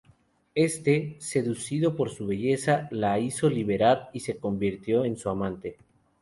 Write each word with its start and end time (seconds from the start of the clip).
Éste, 0.55 1.15
seducido 1.19 1.95
por 1.95 2.09
su 2.09 2.25
belleza, 2.25 2.87
la 2.89 3.19
hizo 3.19 3.47
liberar 3.51 4.09
y 4.13 4.21
se 4.21 4.39
convirtió 4.39 5.05
en 5.05 5.15
su 5.15 5.29
amante. 5.29 5.77